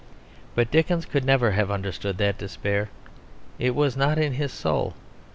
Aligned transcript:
But 0.55 0.71
Dickens 0.71 1.05
could 1.05 1.23
never 1.23 1.51
have 1.51 1.69
understood 1.69 2.17
that 2.17 2.39
despair; 2.39 2.89
it 3.59 3.75
was 3.75 3.95
not 3.95 4.17
in 4.17 4.33
his 4.33 4.51
soul. 4.51 4.95